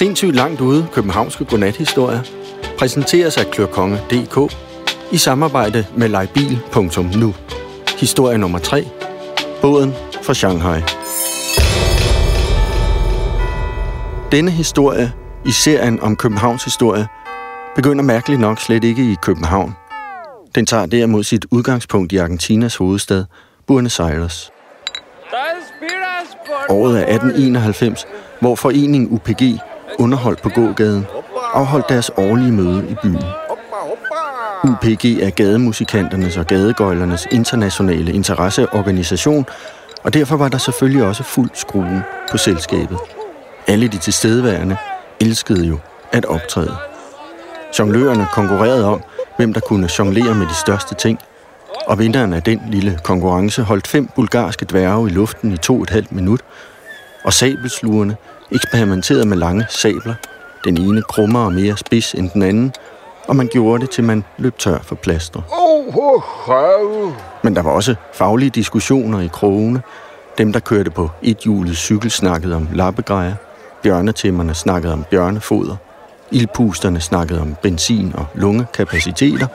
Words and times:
Sindssygt 0.00 0.34
langt 0.34 0.60
ude 0.60 0.86
københavnske 0.92 1.44
godnathistorier 1.44 2.20
præsenteres 2.78 3.36
af 3.36 3.50
klørkonge.dk 3.50 4.56
i 5.12 5.16
samarbejde 5.16 5.86
med 5.96 6.08
lejbil.nu. 6.08 7.34
Historie 7.98 8.38
nummer 8.38 8.58
3. 8.58 8.88
Båden 9.60 9.94
for 10.22 10.32
Shanghai. 10.32 10.80
Denne 14.32 14.50
historie 14.50 15.12
i 15.46 15.52
serien 15.52 16.00
om 16.00 16.16
Københavns 16.16 16.64
historie 16.64 17.06
begynder 17.76 18.04
mærkeligt 18.04 18.40
nok 18.40 18.60
slet 18.60 18.84
ikke 18.84 19.12
i 19.12 19.16
København. 19.22 19.76
Den 20.54 20.66
tager 20.66 20.86
derimod 20.86 21.24
sit 21.24 21.46
udgangspunkt 21.50 22.12
i 22.12 22.16
Argentinas 22.16 22.76
hovedstad, 22.76 23.24
Buenos 23.66 24.00
Aires. 24.00 24.50
Året 26.68 26.96
er 26.96 27.14
1891, 27.14 28.06
hvor 28.40 28.54
foreningen 28.54 29.08
UPG 29.10 29.42
underholdt 30.00 30.42
på 30.42 30.48
gågaden 30.48 31.06
afholdt 31.54 31.88
deres 31.88 32.10
årlige 32.16 32.52
møde 32.52 32.90
i 32.90 32.94
byen. 33.02 33.24
UPG 34.64 35.04
er 35.22 35.30
gademusikanternes 35.30 36.36
og 36.36 36.46
gadegøjlernes 36.46 37.26
internationale 37.30 38.12
interesseorganisation, 38.12 39.46
og 40.02 40.14
derfor 40.14 40.36
var 40.36 40.48
der 40.48 40.58
selvfølgelig 40.58 41.04
også 41.04 41.22
fuld 41.22 41.50
skrue 41.54 42.02
på 42.30 42.38
selskabet. 42.38 42.98
Alle 43.66 43.88
de 43.88 43.98
tilstedeværende 43.98 44.76
elskede 45.20 45.66
jo 45.66 45.78
at 46.12 46.24
optræde. 46.24 46.76
Jonglørerne 47.78 48.26
konkurrerede 48.32 48.86
om, 48.86 49.02
hvem 49.36 49.52
der 49.52 49.60
kunne 49.60 49.88
jonglere 49.98 50.34
med 50.34 50.46
de 50.46 50.54
største 50.54 50.94
ting, 50.94 51.18
og 51.86 51.98
vinderen 51.98 52.32
af 52.32 52.42
den 52.42 52.60
lille 52.68 52.98
konkurrence 53.04 53.62
holdt 53.62 53.86
fem 53.86 54.08
bulgarske 54.16 54.64
dværge 54.64 55.08
i 55.08 55.12
luften 55.12 55.52
i 55.52 55.56
to 55.56 55.76
og 55.76 55.82
et 55.82 55.90
halvt 55.90 56.12
minut, 56.12 56.40
og 57.24 57.32
sabelslugerne 57.32 58.16
eksperimenterede 58.52 59.26
med 59.26 59.36
lange 59.36 59.66
sabler, 59.68 60.14
den 60.64 60.78
ene 60.78 61.02
krummer 61.02 61.44
og 61.44 61.52
mere 61.52 61.76
spids 61.76 62.14
end 62.14 62.30
den 62.30 62.42
anden, 62.42 62.72
og 63.28 63.36
man 63.36 63.48
gjorde 63.52 63.80
det, 63.82 63.90
til 63.90 64.04
man 64.04 64.24
løb 64.38 64.58
tør 64.58 64.78
for 64.82 64.94
plaster. 64.94 65.40
Men 67.42 67.56
der 67.56 67.62
var 67.62 67.70
også 67.70 67.94
faglige 68.14 68.50
diskussioner 68.50 69.20
i 69.20 69.28
krogene. 69.32 69.82
Dem, 70.38 70.52
der 70.52 70.60
kørte 70.60 70.90
på 70.90 71.10
ethjulet 71.22 71.76
cykel, 71.76 72.10
snakkede 72.10 72.56
om 72.56 72.68
lappegrejer. 72.74 73.34
Bjørnetæmmerne 73.82 74.54
snakkede 74.54 74.92
om 74.92 75.04
bjørnefoder. 75.10 75.76
Ildpusterne 76.30 77.00
snakkede 77.00 77.40
om 77.40 77.56
benzin- 77.62 78.12
og 78.14 78.26
lungekapaciteter. 78.34 79.46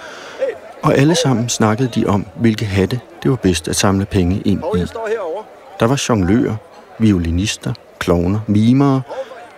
Og 0.83 0.97
alle 0.97 1.15
sammen 1.15 1.49
snakkede 1.49 1.89
de 1.95 2.05
om, 2.05 2.25
hvilke 2.35 2.65
hatte 2.65 2.99
det 3.23 3.31
var 3.31 3.37
bedst 3.37 3.67
at 3.67 3.75
samle 3.75 4.05
penge 4.05 4.41
ind 4.45 4.63
i. 4.75 4.79
Der 5.79 5.85
var 5.85 6.05
jonglører, 6.09 6.55
violinister, 6.99 7.73
klovner, 7.99 8.39
mimere, 8.47 9.01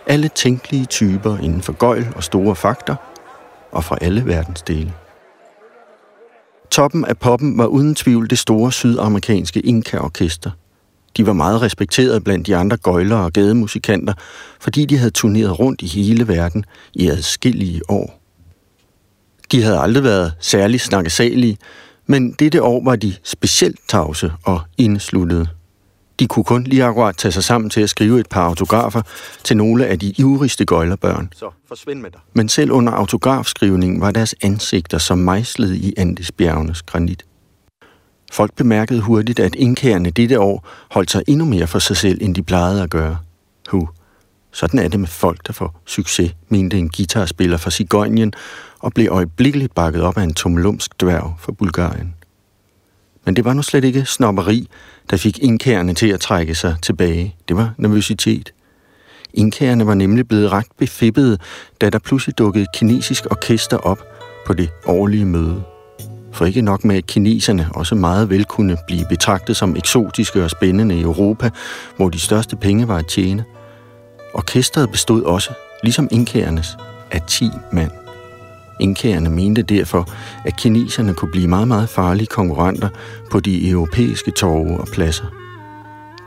alle 0.08 0.28
tænkelige 0.28 0.86
typer 0.86 1.38
inden 1.38 1.62
for 1.62 1.74
gøjl 1.74 2.08
og 2.16 2.24
store 2.24 2.56
fakter, 2.56 2.96
og 3.72 3.84
fra 3.84 3.98
alle 4.02 4.26
verdensdele. 4.26 4.94
Toppen 6.72 7.06
af 7.06 7.18
poppen 7.18 7.58
var 7.58 7.66
uden 7.66 7.96
tvivl 7.96 8.30
det 8.30 8.40
store 8.40 8.72
sydamerikanske 8.72 9.60
Inka-orkester. 9.60 10.52
De 11.18 11.26
var 11.26 11.34
meget 11.34 11.62
respekteret 11.62 12.24
blandt 12.24 12.48
de 12.48 12.56
andre 12.56 12.78
gøjlere 12.78 13.26
og 13.26 13.34
gademusikanter, 13.34 14.14
fordi 14.60 14.86
de 14.86 14.98
havde 14.98 15.12
turneret 15.12 15.60
rundt 15.60 15.82
i 15.82 15.88
hele 15.88 16.28
verden 16.28 16.66
i 16.94 17.10
adskillige 17.10 17.82
år. 17.90 18.22
De 19.52 19.64
havde 19.64 19.80
aldrig 19.80 20.04
været 20.04 20.34
særlig 20.40 20.82
snakkesalige, 20.82 21.58
men 22.06 22.32
dette 22.32 22.64
år 22.64 22.84
var 22.84 22.96
de 22.96 23.14
specielt 23.24 23.80
tavse 23.88 24.32
og 24.44 24.62
indsluttede. 24.78 25.48
De 26.20 26.28
kunne 26.28 26.44
kun 26.44 26.64
lige 26.64 26.84
akkurat 26.84 27.18
tage 27.18 27.32
sig 27.32 27.44
sammen 27.44 27.70
til 27.70 27.82
at 27.82 27.90
skrive 27.90 28.20
et 28.20 28.30
par 28.30 28.46
autografer 28.46 29.02
til 29.44 29.58
nogle 29.58 29.86
af 29.86 30.00
de 30.00 30.14
ivrigste 30.18 30.66
gøjlerbørn. 30.66 31.30
Så 31.36 31.50
forsvind 31.68 32.02
med 32.02 32.12
dig. 32.12 32.20
Men 32.34 32.50
selv 32.50 32.72
under 32.72 32.94
autografskrivningen 32.94 34.02
var 34.02 34.12
deres 34.12 34.36
ansigter 34.42 34.98
som 34.98 35.18
mejslet 35.18 35.75
i 35.75 35.94
Andesbjergenes 35.97 36.81
granit. 36.81 37.25
Folk 38.31 38.56
bemærkede 38.56 39.02
hurtigt, 39.02 39.40
at 39.40 39.56
indkærende 39.56 40.12
dette 40.12 40.40
år 40.40 40.68
holdt 40.91 41.12
sig 41.12 41.24
endnu 41.28 41.46
mere 41.46 41.68
for 41.68 41.80
sig 41.80 41.97
selv, 41.97 42.18
end 42.22 42.36
de 42.36 42.44
plejede 42.44 42.84
at 42.84 42.90
gøre. 42.90 43.18
Hu. 43.70 43.90
Sådan 44.52 44.80
er 44.80 44.88
det 44.88 45.00
med 45.00 45.08
folk, 45.08 45.47
der 45.47 45.53
får 45.53 45.81
succes, 45.86 46.36
mente 46.50 46.78
en 46.78 46.90
guitarspiller 46.90 47.58
fra 47.58 47.72
Sigøjnien, 47.72 48.34
og 48.80 48.94
blev 48.94 49.08
øjeblikkeligt 49.12 49.75
bakket 49.75 50.02
op 50.02 50.18
af 50.18 50.24
en 50.24 50.34
tumlumsk 50.34 51.02
dværg 51.02 51.36
fra 51.40 51.52
Bulgarien. 51.52 52.14
Men 53.28 53.36
det 53.36 53.46
var 53.46 53.54
nu 53.54 53.62
slet 53.62 53.84
ikke 53.84 54.06
snopperi, 54.06 54.68
der 55.10 55.18
fik 55.18 55.40
indkærende 55.40 55.94
til 55.94 56.08
at 56.08 56.20
trække 56.20 56.56
sig 56.56 56.76
tilbage. 56.82 57.36
Det 57.48 57.56
var 57.56 57.74
nervøsitet. 57.78 58.54
Indkærende 59.34 59.88
var 59.88 59.94
nemlig 59.94 60.28
blevet 60.28 60.52
ret 60.52 60.66
befippede, 60.78 61.38
da 61.82 61.90
der 61.90 62.00
pludselig 62.00 62.38
dukkede 62.38 62.64
et 62.64 62.72
kinesisk 62.74 63.26
orkester 63.32 63.78
op 63.78 64.00
på 64.46 64.54
det 64.54 64.70
årlige 64.86 65.26
møde. 65.26 65.64
For 66.32 66.46
ikke 66.46 66.62
nok 66.62 66.86
med, 66.86 66.96
at 66.96 67.08
kineserne 67.08 67.70
også 67.76 67.96
meget 67.96 68.30
vel 68.30 68.46
kunne 68.46 68.78
blive 68.88 69.06
betragtet 69.10 69.58
som 69.58 69.76
eksotiske 69.76 70.44
og 70.44 70.50
spændende 70.50 70.96
i 70.96 71.02
Europa, 71.02 71.50
hvor 71.98 72.09
de 72.09 72.20
største 72.20 72.56
penge 72.56 72.88
var 72.88 72.98
at 72.98 73.08
tjene. 73.08 73.44
Orkestret 74.34 74.92
bestod 74.92 75.24
også, 75.24 75.50
ligesom 75.84 76.08
indkærernes, 76.12 76.78
af 77.12 77.22
10 77.28 77.50
mand. 77.74 78.06
Inkæerne 78.80 79.30
mente 79.30 79.62
derfor, 79.62 80.10
at 80.46 80.58
kineserne 80.58 81.14
kunne 81.14 81.32
blive 81.32 81.48
meget, 81.48 81.68
meget 81.68 81.90
farlige 81.90 82.28
konkurrenter 82.28 82.90
på 83.32 83.40
de 83.40 83.70
europæiske 83.70 84.32
torve 84.32 84.80
og 84.80 84.88
pladser. 84.88 85.26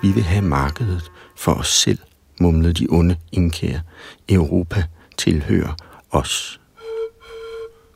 Vi 0.03 0.09
vil 0.09 0.22
have 0.22 0.44
markedet 0.44 1.11
for 1.37 1.53
os 1.53 1.69
selv, 1.69 1.99
mumlede 2.41 2.72
de 2.72 2.87
onde 2.91 3.16
inkæer. 3.33 3.81
Europa 4.28 4.84
tilhører 5.19 5.75
os. 6.11 6.61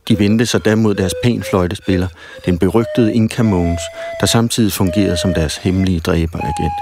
De 0.09 0.19
vendte 0.19 0.47
sig 0.47 0.65
da 0.65 0.75
mod 0.75 0.95
deres 0.95 1.15
pænfløjtespiller, 1.25 2.09
den 2.47 2.59
berygtede 2.59 3.15
Inka 3.15 3.43
Mons, 3.43 3.81
der 4.21 4.27
samtidig 4.27 4.73
fungerede 4.73 5.17
som 5.17 5.35
deres 5.35 5.57
hemmelige 5.57 6.01
dræberagent. 6.01 6.75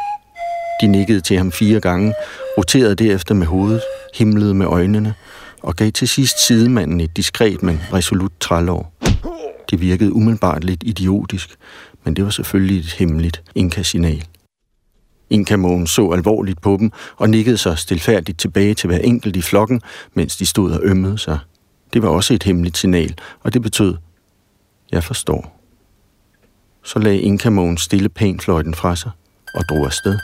De 0.80 0.86
nikkede 0.86 1.20
til 1.20 1.36
ham 1.36 1.52
fire 1.52 1.80
gange, 1.80 2.14
roterede 2.58 2.94
derefter 2.94 3.34
med 3.34 3.46
hovedet, 3.46 3.82
himlede 4.14 4.54
med 4.54 4.66
øjnene 4.66 5.14
og 5.62 5.76
gav 5.76 5.92
til 5.92 6.08
sidst 6.08 6.46
sidemanden 6.46 7.00
et 7.00 7.16
diskret, 7.16 7.62
men 7.62 7.80
resolut 7.92 8.32
trælår. 8.40 8.92
Det 9.70 9.80
virkede 9.80 10.12
umiddelbart 10.12 10.64
lidt 10.64 10.82
idiotisk, 10.86 11.56
men 12.04 12.16
det 12.16 12.24
var 12.24 12.30
selvfølgelig 12.30 12.78
et 12.78 12.92
hemmeligt 12.92 13.42
Inka-signal. 13.54 14.24
Inka 15.30 15.56
så 15.86 16.10
alvorligt 16.10 16.60
på 16.60 16.76
dem 16.80 16.92
og 17.16 17.30
nikkede 17.30 17.58
sig 17.58 17.78
stilfærdigt 17.78 18.38
tilbage 18.38 18.74
til 18.74 18.86
hver 18.86 18.98
enkelt 18.98 19.36
i 19.36 19.42
flokken, 19.42 19.80
mens 20.14 20.36
de 20.36 20.46
stod 20.46 20.72
og 20.72 20.80
ømmede 20.82 21.18
sig. 21.18 21.38
Det 21.92 22.02
var 22.02 22.08
også 22.08 22.34
et 22.34 22.42
hemmeligt 22.42 22.78
signal, 22.78 23.14
og 23.40 23.54
det 23.54 23.62
betød, 23.62 23.94
jeg 24.92 25.04
forstår. 25.04 25.58
Så 26.84 26.98
lagde 26.98 27.20
Inka 27.20 27.74
stille 27.76 28.08
pænfløjten 28.08 28.74
fra 28.74 28.96
sig 28.96 29.10
og 29.54 29.64
drog 29.68 29.86
afsted 29.86 30.18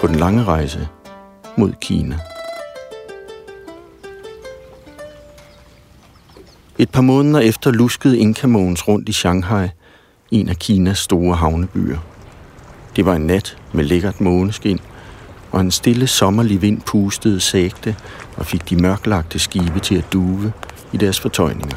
på 0.00 0.06
den 0.06 0.16
lange 0.16 0.44
rejse 0.44 0.88
mod 1.56 1.72
Kina. 1.80 2.18
Et 6.82 6.90
par 6.90 7.00
måneder 7.00 7.40
efter 7.40 7.70
luskede 7.70 8.18
Inka 8.18 8.46
rundt 8.46 9.08
i 9.08 9.12
Shanghai, 9.12 9.68
en 10.30 10.48
af 10.48 10.56
Kinas 10.56 10.98
store 10.98 11.36
havnebyer. 11.36 11.98
Det 12.96 13.04
var 13.04 13.14
en 13.14 13.26
nat 13.26 13.56
med 13.72 13.84
lækkert 13.84 14.20
måneskin, 14.20 14.80
og 15.52 15.60
en 15.60 15.70
stille 15.70 16.06
sommerlig 16.06 16.62
vind 16.62 16.80
pustede 16.80 17.40
sægte 17.40 17.96
og 18.36 18.46
fik 18.46 18.70
de 18.70 18.76
mørklagte 18.76 19.38
skibe 19.38 19.80
til 19.80 19.94
at 19.94 20.12
duve 20.12 20.52
i 20.92 20.96
deres 20.96 21.20
fortøjninger. 21.20 21.76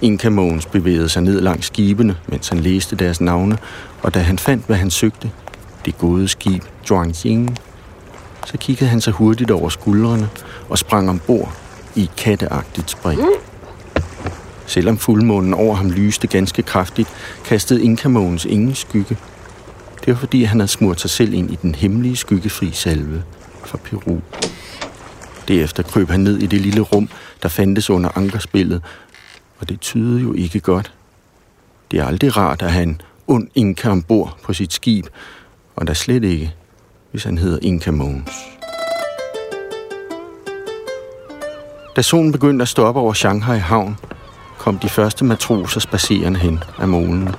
Inka 0.00 0.28
Måns 0.28 0.66
bevægede 0.66 1.08
sig 1.08 1.22
ned 1.22 1.40
langs 1.40 1.66
skibene, 1.66 2.16
mens 2.26 2.48
han 2.48 2.60
læste 2.60 2.96
deres 2.96 3.20
navne, 3.20 3.58
og 4.02 4.14
da 4.14 4.20
han 4.20 4.38
fandt, 4.38 4.66
hvad 4.66 4.76
han 4.76 4.90
søgte, 4.90 5.30
det 5.84 5.98
gode 5.98 6.28
skib 6.28 6.62
Zhuangxing, 6.86 7.58
så 8.46 8.58
kiggede 8.58 8.90
han 8.90 9.00
sig 9.00 9.12
hurtigt 9.12 9.50
over 9.50 9.68
skuldrene 9.68 10.28
og 10.68 10.78
sprang 10.78 11.10
ombord 11.10 11.56
i 11.94 12.02
et 12.02 12.16
katteagtigt 12.16 12.90
spring. 12.90 13.20
Selvom 14.68 14.98
fuldmånen 14.98 15.54
over 15.54 15.74
ham 15.74 15.90
lyste 15.90 16.26
ganske 16.26 16.62
kraftigt, 16.62 17.08
kastede 17.44 17.82
Inkamånens 17.82 18.44
ingen 18.44 18.74
skygge. 18.74 19.16
Det 20.04 20.14
var 20.14 20.14
fordi, 20.14 20.42
han 20.42 20.60
havde 20.60 20.68
smurt 20.68 21.00
sig 21.00 21.10
selv 21.10 21.32
ind 21.34 21.50
i 21.50 21.58
den 21.62 21.74
hemmelige 21.74 22.16
skyggefri 22.16 22.70
salve 22.72 23.22
fra 23.64 23.78
Peru. 23.78 24.20
Derefter 25.48 25.82
krøb 25.82 26.10
han 26.10 26.20
ned 26.20 26.38
i 26.38 26.46
det 26.46 26.60
lille 26.60 26.80
rum, 26.80 27.08
der 27.42 27.48
fandtes 27.48 27.90
under 27.90 28.10
ankerspillet, 28.14 28.82
og 29.58 29.68
det 29.68 29.80
tydede 29.80 30.20
jo 30.20 30.32
ikke 30.32 30.60
godt. 30.60 30.92
Det 31.90 31.98
er 31.98 32.04
aldrig 32.04 32.36
rart 32.36 32.62
at 32.62 32.72
have 32.72 32.82
en 32.82 33.00
ond 33.26 33.48
Inka 33.54 33.88
ombord 33.88 34.38
på 34.42 34.52
sit 34.52 34.72
skib, 34.72 35.06
og 35.76 35.86
da 35.86 35.94
slet 35.94 36.24
ikke, 36.24 36.54
hvis 37.10 37.24
han 37.24 37.38
hedder 37.38 37.58
Inka 37.62 37.90
Mogens. 37.90 38.32
Da 41.96 42.02
solen 42.02 42.32
begyndte 42.32 42.62
at 42.62 42.68
stå 42.68 42.86
over 42.86 43.12
Shanghai 43.12 43.58
havn, 43.58 43.96
kom 44.58 44.78
de 44.78 44.88
første 44.88 45.24
matroser 45.24 45.80
spacerende 45.80 46.40
hen 46.40 46.64
af 46.78 46.88
molen. 46.88 47.34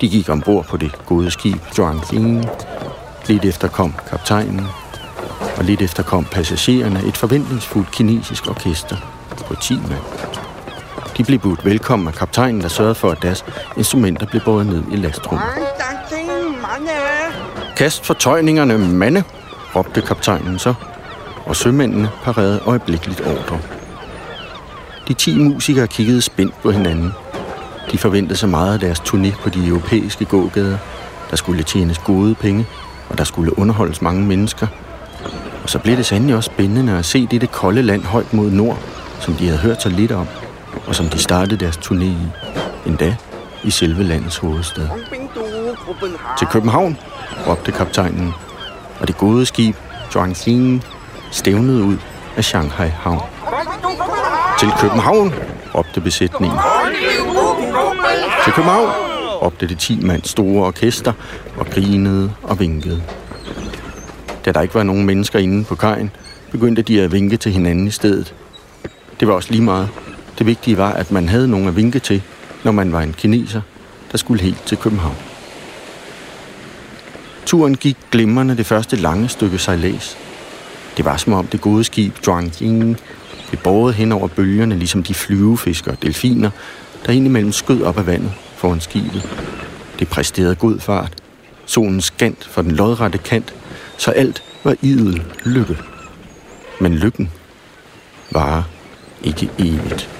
De 0.00 0.08
gik 0.08 0.28
ombord 0.28 0.66
på 0.66 0.76
det 0.76 1.06
gode 1.06 1.30
skib 1.30 1.62
Zhuangxing. 1.72 2.48
Lidt 3.26 3.44
efter 3.44 3.68
kom 3.68 3.94
kaptajnen. 4.10 4.66
Og 5.56 5.64
lidt 5.64 5.82
efter 5.82 6.02
kom 6.02 6.24
passagererne 6.24 7.02
et 7.06 7.16
forventningsfuldt 7.16 7.92
kinesisk 7.92 8.46
orkester 8.48 8.96
på 9.46 9.54
10 9.54 9.74
mand. 9.74 10.02
De 11.16 11.24
blev 11.24 11.38
budt 11.38 11.64
velkommen 11.64 12.08
af 12.08 12.14
kaptajnen, 12.14 12.60
der 12.60 12.68
sørgede 12.68 12.94
for, 12.94 13.10
at 13.10 13.22
deres 13.22 13.44
instrumenter 13.76 14.26
blev 14.26 14.42
båret 14.44 14.66
ned 14.66 14.82
i 14.92 14.96
lastrummet. 14.96 15.48
Kast 17.76 18.06
fortøjningerne, 18.06 18.78
mande, 18.78 19.22
råbte 19.76 20.00
kaptajnen 20.00 20.58
så, 20.58 20.74
og 21.46 21.56
sømændene 21.56 22.10
parerede 22.24 22.60
øjeblikkeligt 22.66 23.20
ordre. 23.20 23.60
De 25.08 25.14
ti 25.14 25.38
musikere 25.38 25.86
kiggede 25.86 26.22
spændt 26.22 26.62
på 26.62 26.70
hinanden. 26.70 27.12
De 27.92 27.98
forventede 27.98 28.38
så 28.38 28.46
meget 28.46 28.74
af 28.74 28.80
deres 28.80 29.00
turné 29.00 29.42
på 29.42 29.48
de 29.48 29.66
europæiske 29.66 30.24
gågader. 30.24 30.78
Der 31.30 31.36
skulle 31.36 31.62
tjenes 31.62 31.98
gode 31.98 32.34
penge, 32.34 32.66
og 33.08 33.18
der 33.18 33.24
skulle 33.24 33.58
underholdes 33.58 34.02
mange 34.02 34.26
mennesker. 34.26 34.66
Og 35.62 35.70
så 35.70 35.78
blev 35.78 35.96
det 35.96 36.06
sandelig 36.06 36.36
også 36.36 36.50
spændende 36.54 36.98
at 36.98 37.04
se 37.04 37.26
dette 37.26 37.46
kolde 37.46 37.82
land 37.82 38.04
højt 38.04 38.32
mod 38.32 38.50
nord, 38.50 38.78
som 39.20 39.34
de 39.34 39.46
havde 39.46 39.58
hørt 39.58 39.82
så 39.82 39.88
lidt 39.88 40.12
om, 40.12 40.26
og 40.86 40.94
som 40.94 41.08
de 41.08 41.18
startede 41.18 41.56
deres 41.64 41.76
turné 41.76 42.04
i. 42.04 42.18
Endda 42.86 43.16
i 43.64 43.70
selve 43.70 44.02
landets 44.02 44.36
hovedstad. 44.36 44.88
Til 46.38 46.46
København, 46.46 46.98
råbte 47.46 47.72
kaptajnen, 47.72 48.32
og 49.00 49.08
det 49.08 49.16
gode 49.16 49.46
skib, 49.46 49.76
Zhuangxing, 50.10 50.84
stævnede 51.30 51.82
ud 51.82 51.96
af 52.36 52.44
Shanghai 52.44 52.88
Havn. 52.88 53.33
Til 54.64 54.72
København, 54.80 55.34
råbte 55.74 56.00
besætningen. 56.00 56.58
Til 58.44 58.52
København, 58.52 58.88
råbte 59.42 59.68
det 59.68 59.78
10 59.78 60.00
mand 60.00 60.24
store 60.24 60.66
orkester 60.66 61.12
og 61.56 61.66
grinede 61.66 62.32
og 62.42 62.60
vinkede. 62.60 63.02
Da 64.44 64.52
der 64.52 64.60
ikke 64.60 64.74
var 64.74 64.82
nogen 64.82 65.06
mennesker 65.06 65.38
inde 65.38 65.64
på 65.64 65.74
kajen, 65.74 66.10
begyndte 66.50 66.82
de 66.82 67.02
at 67.02 67.12
vinke 67.12 67.36
til 67.36 67.52
hinanden 67.52 67.86
i 67.86 67.90
stedet. 67.90 68.34
Det 69.20 69.28
var 69.28 69.34
også 69.34 69.50
lige 69.50 69.62
meget. 69.62 69.88
Det 70.38 70.46
vigtige 70.46 70.78
var, 70.78 70.92
at 70.92 71.10
man 71.10 71.28
havde 71.28 71.48
nogen 71.48 71.68
at 71.68 71.76
vinke 71.76 71.98
til, 71.98 72.22
når 72.64 72.72
man 72.72 72.92
var 72.92 73.00
en 73.00 73.12
kineser, 73.12 73.60
der 74.12 74.18
skulle 74.18 74.42
helt 74.42 74.62
til 74.66 74.78
København. 74.78 75.16
Turen 77.46 77.74
gik 77.76 77.96
glimrende 78.10 78.56
det 78.56 78.66
første 78.66 78.96
lange 78.96 79.28
stykke 79.28 79.58
sejlads. 79.58 80.18
Det 80.96 81.04
var 81.04 81.16
som 81.16 81.32
om 81.32 81.46
det 81.46 81.60
gode 81.60 81.84
skib 81.84 82.14
Zhuangjing 82.22 83.00
blev 83.48 83.60
båret 83.60 83.94
hen 83.94 84.12
over 84.12 84.28
bølgerne, 84.28 84.78
ligesom 84.78 85.02
de 85.02 85.14
flyvefisker 85.14 85.92
og 85.92 86.02
delfiner, 86.02 86.50
der 87.06 87.12
indimellem 87.12 87.52
skød 87.52 87.82
op 87.82 87.98
af 87.98 88.06
vandet 88.06 88.32
foran 88.56 88.80
skibet. 88.80 89.28
Det 89.98 90.08
præsterede 90.08 90.54
god 90.54 90.80
fart. 90.80 91.12
Solen 91.66 92.00
skant 92.00 92.44
for 92.44 92.62
den 92.62 92.70
lodrette 92.70 93.18
kant, 93.18 93.54
så 93.96 94.10
alt 94.10 94.42
var 94.64 94.76
idel 94.82 95.22
lykke. 95.44 95.78
Men 96.80 96.94
lykken 96.94 97.30
var 98.30 98.64
ikke 99.22 99.50
evigt. 99.58 100.10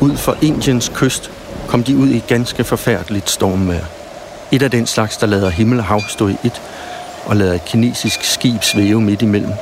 Ud 0.00 0.16
for 0.16 0.36
Indiens 0.42 0.92
kyst 0.94 1.30
kom 1.68 1.84
de 1.84 1.96
ud 1.96 2.08
i 2.08 2.16
et 2.16 2.26
ganske 2.26 2.64
forfærdeligt 2.64 3.30
stormvejr. 3.30 4.01
Et 4.52 4.62
af 4.62 4.70
den 4.70 4.86
slags, 4.86 5.16
der 5.16 5.26
lader 5.26 5.50
himmel 5.50 5.78
og 5.78 5.84
hav 5.84 6.00
stå 6.08 6.28
i 6.28 6.36
et, 6.44 6.62
og 7.26 7.36
lader 7.36 7.54
et 7.54 7.64
kinesisk 7.64 8.24
skib 8.24 8.62
svæve 8.62 9.00
midt 9.00 9.22
imellem. 9.22 9.52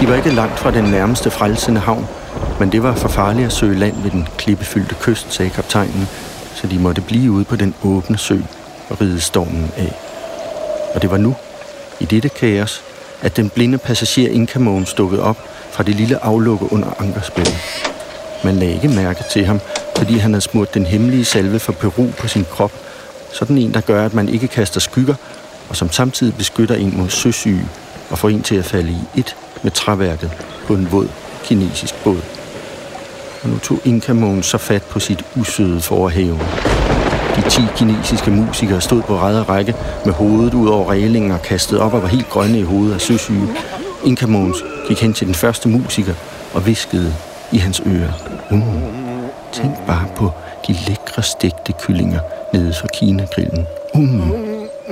De 0.00 0.08
var 0.08 0.14
ikke 0.14 0.30
langt 0.30 0.58
fra 0.58 0.70
den 0.70 0.84
nærmeste 0.84 1.30
frelsende 1.30 1.80
havn, 1.80 2.08
men 2.60 2.72
det 2.72 2.82
var 2.82 2.94
for 2.94 3.08
farligt 3.08 3.46
at 3.46 3.52
søge 3.52 3.78
land 3.78 4.02
ved 4.02 4.10
den 4.10 4.28
klippefyldte 4.38 4.94
kyst, 5.00 5.32
sagde 5.34 5.50
kaptajnen, 5.50 6.08
så 6.54 6.66
de 6.66 6.78
måtte 6.78 7.00
blive 7.00 7.32
ude 7.32 7.44
på 7.44 7.56
den 7.56 7.74
åbne 7.84 8.18
sø 8.18 8.36
og 8.90 9.00
ride 9.00 9.20
stormen 9.20 9.70
af. 9.76 9.92
Og 10.94 11.02
det 11.02 11.10
var 11.10 11.16
nu, 11.16 11.36
i 12.00 12.04
dette 12.04 12.28
kaos, 12.28 12.82
at 13.22 13.36
den 13.36 13.50
blinde 13.50 13.78
passager 13.78 14.30
Inkamogen 14.30 14.86
stukkede 14.86 15.22
op 15.22 15.38
fra 15.70 15.82
det 15.82 15.94
lille 15.94 16.24
aflukke 16.24 16.72
under 16.72 16.88
ankerspillet. 16.98 17.56
Man 18.44 18.56
lagde 18.56 18.74
ikke 18.74 18.88
mærke 18.88 19.24
til 19.30 19.46
ham, 19.46 19.60
fordi 19.96 20.18
han 20.18 20.32
havde 20.32 20.40
smurt 20.40 20.74
den 20.74 20.86
hemmelige 20.86 21.24
salve 21.24 21.58
fra 21.58 21.72
Peru 21.72 22.06
på 22.18 22.28
sin 22.28 22.46
krop. 22.50 22.72
Sådan 23.32 23.58
en, 23.58 23.74
der 23.74 23.80
gør, 23.80 24.04
at 24.04 24.14
man 24.14 24.28
ikke 24.28 24.48
kaster 24.48 24.80
skygger, 24.80 25.14
og 25.68 25.76
som 25.76 25.92
samtidig 25.92 26.34
beskytter 26.34 26.74
en 26.74 26.96
mod 26.96 27.08
søsyge 27.08 27.68
og 28.10 28.18
får 28.18 28.28
en 28.28 28.42
til 28.42 28.54
at 28.54 28.64
falde 28.64 28.90
i 28.90 29.20
et 29.20 29.36
med 29.62 29.70
træværket 29.70 30.30
på 30.66 30.74
en 30.74 30.92
våd 30.92 31.08
kinesisk 31.44 31.94
båd. 32.04 32.20
Og 33.42 33.48
nu 33.48 33.58
tog 33.58 33.80
Inkamogen 33.84 34.42
så 34.42 34.58
fat 34.58 34.82
på 34.82 35.00
sit 35.00 35.24
usøde 35.36 35.80
forhæve. 35.80 36.38
De 37.36 37.50
ti 37.50 37.62
kinesiske 37.76 38.30
musikere 38.30 38.80
stod 38.80 39.02
på 39.02 39.16
ræd 39.16 39.48
række 39.48 39.74
med 40.04 40.12
hovedet 40.12 40.54
ud 40.54 40.68
over 40.68 40.90
reglingen 40.90 41.30
og 41.30 41.42
kastet 41.42 41.78
op 41.78 41.94
og 41.94 42.02
var 42.02 42.08
helt 42.08 42.28
grønne 42.30 42.58
i 42.58 42.62
hovedet 42.62 42.94
af 42.94 43.00
søsyge. 43.00 43.48
Inkamogens 44.04 44.64
gik 44.88 45.00
hen 45.00 45.14
til 45.14 45.26
den 45.26 45.34
første 45.34 45.68
musiker 45.68 46.14
og 46.54 46.66
viskede 46.66 47.14
i 47.52 47.58
hans 47.58 47.82
ører. 47.86 48.12
Mm. 48.50 48.62
Tænk 49.52 49.86
bare 49.86 50.06
på 50.16 50.30
de 50.66 50.72
lækre 50.72 51.22
stegte 51.22 51.72
kyllinger 51.72 52.20
nede 52.52 52.74
fra 52.74 52.88
Kina-grillen. 52.94 53.66
Mm. 53.94 54.30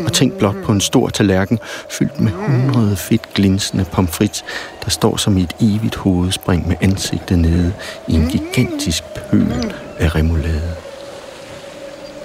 Og 0.07 0.13
tænk 0.13 0.33
blot 0.33 0.57
på 0.65 0.73
en 0.73 0.81
stor 0.81 1.09
tallerken 1.09 1.59
fyldt 1.91 2.21
med 2.21 2.33
hundrede 2.33 2.97
fedt 2.97 3.35
glinsende 3.35 3.85
pomfrit, 3.85 4.45
der 4.85 4.91
står 4.91 5.17
som 5.17 5.37
i 5.37 5.43
et 5.43 5.57
evigt 5.61 5.97
hovedspring 5.97 6.69
med 6.69 6.77
ansigtet 6.81 7.39
nede 7.39 7.73
i 8.09 8.15
en 8.15 8.27
gigantisk 8.27 9.05
pøl 9.05 9.75
af 9.99 10.15
remoulade. 10.15 10.75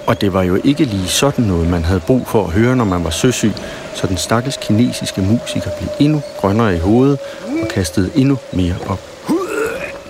Og 0.06 0.20
det 0.20 0.32
var 0.32 0.42
jo 0.42 0.60
ikke 0.64 0.84
lige 0.84 1.08
sådan 1.08 1.44
noget, 1.44 1.70
man 1.70 1.84
havde 1.84 2.00
brug 2.00 2.26
for 2.26 2.44
at 2.44 2.52
høre, 2.52 2.76
når 2.76 2.84
man 2.84 3.04
var 3.04 3.10
søsyg, 3.10 3.52
så 3.94 4.06
den 4.06 4.16
stakkels 4.16 4.58
kinesiske 4.62 5.20
musiker 5.20 5.70
blev 5.78 5.88
endnu 6.00 6.22
grønnere 6.40 6.76
i 6.76 6.78
hovedet 6.78 7.18
og 7.62 7.68
kastede 7.68 8.10
endnu 8.14 8.38
mere 8.52 8.74
op. 8.86 9.00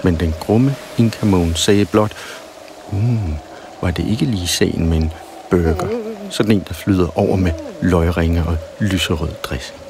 Men 0.05 0.15
den 0.15 0.35
grumme 0.41 0.75
Inkamon 0.99 1.55
sagde 1.55 1.85
blot, 1.85 2.13
mm, 2.93 3.19
var 3.87 3.93
det 3.93 4.07
ikke 4.09 4.25
lige 4.25 4.47
sagen 4.47 4.89
med 4.89 4.97
en 4.97 5.13
burger? 5.51 5.87
Sådan 6.31 6.53
en, 6.53 6.65
der 6.69 6.75
flyder 6.75 7.19
over 7.19 7.37
med 7.37 7.53
løgringer 7.83 8.45
og 8.45 8.57
lyserød 8.81 9.29
dressing. 9.43 9.81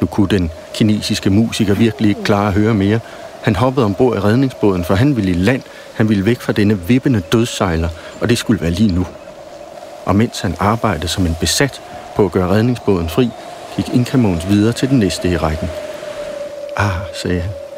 Nu 0.00 0.06
kunne 0.06 0.28
den 0.28 0.50
kinesiske 0.74 1.30
musiker 1.30 1.74
virkelig 1.74 2.08
ikke 2.08 2.22
klare 2.22 2.48
at 2.48 2.54
høre 2.54 2.74
mere. 2.74 3.00
Han 3.42 3.56
hoppede 3.56 3.86
ombord 3.86 4.16
i 4.16 4.20
redningsbåden, 4.20 4.84
for 4.84 4.94
han 4.94 5.16
ville 5.16 5.30
i 5.30 5.34
land. 5.34 5.62
Han 5.94 6.08
ville 6.08 6.24
væk 6.24 6.40
fra 6.40 6.52
denne 6.52 6.78
vippende 6.78 7.20
dødsejler, 7.20 7.88
og 8.20 8.28
det 8.28 8.38
skulle 8.38 8.60
være 8.60 8.70
lige 8.70 8.94
nu. 8.94 9.06
Og 10.04 10.16
mens 10.16 10.40
han 10.40 10.54
arbejdede 10.58 11.08
som 11.08 11.26
en 11.26 11.36
besat 11.40 11.80
på 12.16 12.24
at 12.24 12.32
gøre 12.32 12.48
redningsbåden 12.48 13.08
fri, 13.08 13.28
gik 13.76 13.94
Inkamons 13.94 14.48
videre 14.48 14.72
til 14.72 14.88
den 14.88 14.98
næste 14.98 15.28
i 15.28 15.36
rækken. 15.36 15.68
Ah, 16.76 16.90
sagde 17.22 17.40
han. 17.40 17.69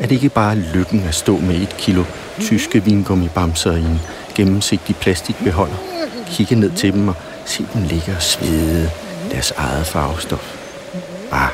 Er 0.00 0.06
det 0.06 0.14
ikke 0.14 0.28
bare 0.28 0.56
lykken 0.56 1.04
at 1.08 1.14
stå 1.14 1.38
med 1.38 1.54
et 1.54 1.76
kilo 1.78 2.04
tyske 2.40 2.84
vingummibamser 2.84 3.72
i 3.72 3.80
en 3.80 4.00
gennemsigtig 4.34 4.96
plastikbeholder? 4.96 5.76
Kigge 6.26 6.56
ned 6.56 6.70
til 6.70 6.92
dem 6.92 7.08
og 7.08 7.14
se 7.44 7.66
dem 7.74 7.82
ligge 7.82 8.12
og 8.16 8.22
svede 8.22 8.90
deres 9.30 9.52
eget 9.56 9.86
farvestof. 9.86 10.56
Ah, 11.32 11.48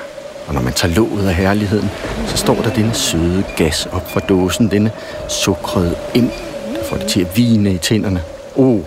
og 0.46 0.54
når 0.54 0.60
man 0.60 0.72
tager 0.72 0.94
låget 0.94 1.28
af 1.28 1.34
herligheden, 1.34 1.90
så 2.26 2.36
står 2.36 2.54
der 2.54 2.74
denne 2.74 2.94
søde 2.94 3.44
gas 3.56 3.86
op 3.86 4.10
fra 4.10 4.20
dåsen, 4.20 4.70
denne 4.70 4.90
sukrede 5.28 5.94
ind, 6.14 6.30
der 6.74 6.84
får 6.84 6.96
det 6.96 7.06
til 7.06 7.20
at 7.20 7.36
vine 7.36 7.72
i 7.72 7.78
tænderne. 7.78 8.22
Åh, 8.56 8.66
oh, 8.66 8.80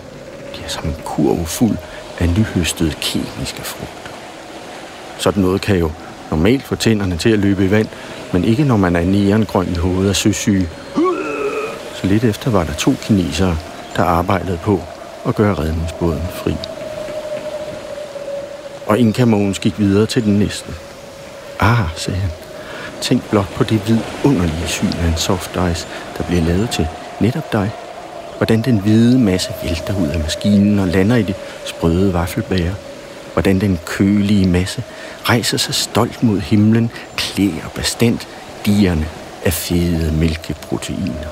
de 0.56 0.64
er 0.64 0.68
som 0.68 0.84
en 0.84 0.96
kurv 1.04 1.46
fuld 1.46 1.76
af 2.18 2.28
nyhøstede 2.28 2.92
kemiske 3.00 3.62
frugter. 3.62 4.10
Sådan 5.18 5.42
noget 5.42 5.60
kan 5.60 5.76
jo 5.76 5.90
normalt 6.30 6.62
få 6.62 6.74
tænderne 6.74 7.16
til 7.16 7.28
at 7.28 7.38
løbe 7.38 7.64
i 7.64 7.70
vand, 7.70 7.88
men 8.32 8.44
ikke 8.44 8.64
når 8.64 8.76
man 8.76 8.96
er 8.96 9.04
neongrøn 9.04 9.68
i 9.68 9.78
hovedet 9.78 10.10
og 10.10 10.16
søsyge. 10.16 10.68
Så 11.94 12.06
lidt 12.06 12.24
efter 12.24 12.50
var 12.50 12.64
der 12.64 12.72
to 12.72 12.94
kinesere, 13.02 13.56
der 13.96 14.02
arbejdede 14.02 14.58
på 14.62 14.80
at 15.26 15.34
gøre 15.34 15.54
redningsbåden 15.54 16.22
fri. 16.34 16.54
Og 18.86 18.98
Inka 18.98 19.24
Mogens 19.24 19.58
gik 19.58 19.78
videre 19.78 20.06
til 20.06 20.24
den 20.24 20.38
næste. 20.38 20.68
Ah, 21.60 21.88
sagde 21.96 22.20
han. 22.20 22.30
Tænk 23.00 23.30
blot 23.30 23.48
på 23.54 23.64
det 23.64 23.88
vidunderlige 23.88 24.66
syn 24.66 24.92
af 25.02 25.08
en 25.08 25.16
soft 25.16 25.50
ice, 25.50 25.86
der 26.18 26.24
bliver 26.24 26.42
lavet 26.42 26.70
til 26.70 26.86
netop 27.20 27.52
dig. 27.52 27.70
Hvordan 28.36 28.62
den 28.62 28.78
hvide 28.78 29.18
masse 29.18 29.50
vælter 29.62 30.00
ud 30.00 30.08
af 30.08 30.18
maskinen 30.18 30.78
og 30.78 30.88
lander 30.88 31.16
i 31.16 31.22
det 31.22 31.34
sprøde 31.64 32.12
vaffelbager. 32.12 32.74
Hvordan 33.32 33.60
den 33.60 33.78
kølige 33.84 34.48
masse 34.48 34.82
rejser 35.24 35.58
sig 35.58 35.74
stolt 35.74 36.22
mod 36.22 36.40
himlen, 36.40 36.90
klæder 37.16 37.68
bestemt 37.74 38.28
dierne 38.66 39.06
af 39.44 39.52
fede 39.52 40.12
mælkeproteiner. 40.12 41.28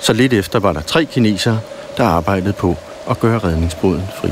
Så 0.00 0.12
lidt 0.12 0.32
efter 0.32 0.58
var 0.58 0.72
der 0.72 0.80
tre 0.80 1.04
kinesere, 1.04 1.60
der 1.96 2.04
arbejdede 2.04 2.52
på 2.52 2.76
at 3.10 3.20
gøre 3.20 3.38
redningsbåden 3.38 4.02
fri. 4.16 4.30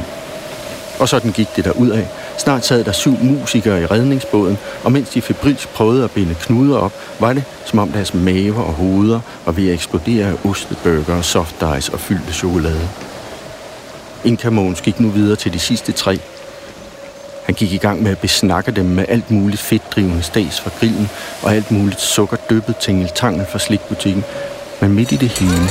Og 1.01 1.09
sådan 1.09 1.33
gik 1.33 1.49
det 1.57 1.65
der 1.65 1.73
ud 1.73 1.89
af. 1.89 2.09
Snart 2.39 2.67
sad 2.67 2.85
der 2.85 2.93
syv 2.93 3.17
musikere 3.23 3.83
i 3.83 3.87
redningsbåden, 3.87 4.59
og 4.85 4.93
mens 4.93 5.09
de 5.09 5.23
febrilsk 5.23 5.69
prøvede 5.69 6.05
at 6.05 6.11
binde 6.11 6.35
knuder 6.35 6.79
op, 6.79 6.93
var 7.21 7.33
det, 7.33 7.45
som 7.65 7.79
om 7.79 7.89
deres 7.89 8.15
maver 8.15 8.63
og 8.63 8.73
hoveder 8.73 9.21
var 9.45 9.53
ved 9.53 9.69
at 9.69 9.75
eksplodere 9.75 10.27
af 10.27 10.35
ostebøger, 10.45 11.23
soft 11.23 11.65
ice 11.79 11.93
og 11.93 12.01
fyldte 12.01 12.33
chokolade. 12.33 12.89
Inka 14.27 14.51
Mogens 14.51 14.81
gik 14.81 15.01
nu 15.01 15.09
videre 15.09 15.37
til 15.37 15.53
de 15.53 15.59
sidste 15.59 15.93
tre. 15.93 16.19
Han 17.45 17.55
gik 17.55 17.73
i 17.73 17.77
gang 17.77 18.03
med 18.03 18.11
at 18.11 18.19
besnakke 18.19 18.71
dem 18.71 18.85
med 18.85 19.05
alt 19.09 19.31
muligt 19.31 19.61
fedtdrivende 19.61 20.23
stas 20.23 20.61
fra 20.61 20.71
grillen 20.81 21.09
og 21.43 21.55
alt 21.55 21.71
muligt 21.71 22.01
sukker 22.01 22.37
dyppet 22.51 22.77
tingeltangel 22.77 23.47
fra 23.47 23.59
slikbutikken. 23.59 24.25
Men 24.81 24.95
midt 24.95 25.13
i 25.13 25.17
det 25.17 25.29
hele 25.29 25.69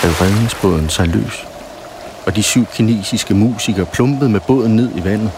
havde 0.00 0.14
redningsbåden 0.20 0.88
sig 0.88 1.06
løs, 1.06 1.46
og 2.26 2.36
de 2.36 2.42
syv 2.42 2.66
kinesiske 2.66 3.34
musikere 3.34 3.86
plumpede 3.86 4.30
med 4.30 4.40
båden 4.40 4.76
ned 4.76 4.90
i 4.96 5.04
vandet. 5.04 5.30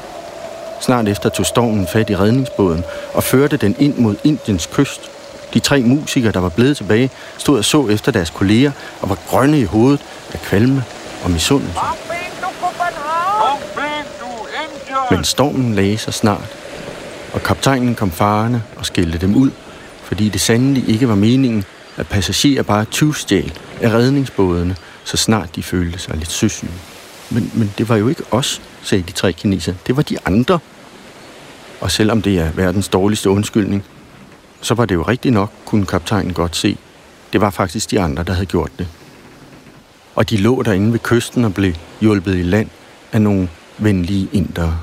Snart 0.81 1.09
efter 1.09 1.29
tog 1.29 1.47
stormen 1.47 1.87
fat 1.87 2.11
i 2.11 2.17
redningsbåden 2.17 2.85
og 3.15 3.25
førte 3.25 3.57
den 3.57 3.77
ind 3.79 3.97
mod 3.97 4.17
Indiens 4.25 4.69
kyst. 4.73 5.11
De 5.55 5.59
tre 5.59 5.83
musikere, 5.83 6.33
der 6.33 6.41
var 6.41 6.49
blevet 6.49 6.77
tilbage, 6.77 7.11
stod 7.39 7.59
og 7.59 7.65
så 7.65 7.89
efter 7.89 8.13
deres 8.13 8.31
kolleger 8.31 8.73
og 9.01 9.09
var 9.09 9.19
grønne 9.29 9.61
i 9.61 9.65
hovedet 9.65 10.01
af 10.33 10.41
kvalme 10.41 10.85
og 11.25 11.31
misundelse. 11.31 11.79
Men 15.11 15.25
stormen 15.25 15.75
lagde 15.75 15.99
sig 15.99 16.15
snart, 16.15 16.57
og 17.33 17.43
kaptajnen 17.43 17.95
kom 17.95 18.11
farerne 18.11 18.63
og 18.77 18.87
skældte 18.87 19.19
dem 19.19 19.37
ud, 19.37 19.51
fordi 20.03 20.29
det 20.29 20.41
sandelig 20.41 20.89
ikke 20.89 21.09
var 21.09 21.15
meningen, 21.15 21.65
at 21.97 22.09
passagerer 22.09 22.63
bare 22.63 22.85
tyvstjæl 22.85 23.53
af 23.81 23.91
redningsbådene, 23.91 24.77
så 25.05 25.17
snart 25.17 25.57
de 25.57 25.63
følte 25.63 25.99
sig 25.99 26.17
lidt 26.17 26.31
søsyge. 26.31 26.71
Men, 27.31 27.51
men 27.55 27.75
det 27.79 27.89
var 27.89 27.97
jo 27.97 28.09
ikke 28.09 28.23
os, 28.31 28.61
sagde 28.83 29.05
de 29.05 29.13
tre 29.13 29.33
kineser. 29.33 29.75
Det 29.87 29.97
var 29.97 30.03
de 30.03 30.17
andre. 30.25 30.59
Og 31.81 31.91
selvom 31.91 32.23
det 32.23 32.39
er 32.39 32.51
verdens 32.53 32.89
dårligste 32.89 33.31
undskyldning, 33.31 33.85
så 34.61 34.75
var 34.75 34.85
det 34.85 34.95
jo 34.95 35.03
rigtigt 35.03 35.35
nok, 35.35 35.53
kunne 35.65 35.87
kaptajnen 35.87 36.33
godt 36.33 36.57
se. 36.57 36.77
Det 37.33 37.41
var 37.41 37.51
faktisk 37.51 37.91
de 37.91 38.01
andre, 38.01 38.23
der 38.23 38.33
havde 38.33 38.47
gjort 38.47 38.71
det. 38.79 38.89
Og 40.15 40.31
de 40.31 40.37
lå 40.37 40.63
derinde 40.63 40.93
ved 40.93 40.99
kysten 40.99 41.45
og 41.45 41.55
blev 41.55 41.73
hjulpet 42.01 42.39
i 42.39 42.43
land 42.43 42.69
af 43.13 43.23
nogle 43.23 43.49
venlige 43.79 44.29
indere. 44.33 44.79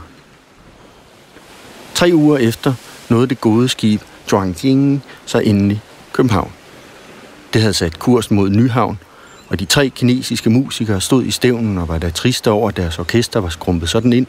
Tre 1.93 2.11
uger 2.13 2.37
efter 2.37 2.73
nåede 3.09 3.27
det 3.27 3.41
gode 3.41 3.69
skib 3.69 4.01
Zhuangjing 4.27 5.03
så 5.25 5.39
endelig 5.39 5.81
København. 6.13 6.51
Det 7.53 7.61
havde 7.61 7.73
sat 7.73 7.99
kurs 7.99 8.31
mod 8.31 8.49
Nyhavn, 8.49 8.99
og 9.49 9.59
de 9.59 9.65
tre 9.65 9.89
kinesiske 9.89 10.49
musikere 10.49 11.01
stod 11.01 11.23
i 11.23 11.31
stævnen 11.31 11.77
og 11.77 11.87
var 11.87 11.97
da 11.97 12.09
triste 12.09 12.51
over, 12.51 12.69
at 12.69 12.77
deres 12.77 12.99
orkester 12.99 13.39
var 13.39 13.49
skrumpet 13.49 13.89
sådan 13.89 14.13
ind, 14.13 14.27